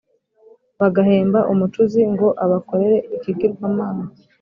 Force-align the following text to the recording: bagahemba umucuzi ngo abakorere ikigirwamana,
bagahemba 0.79 1.39
umucuzi 1.51 2.01
ngo 2.11 2.27
abakorere 2.43 2.97
ikigirwamana, 3.15 4.05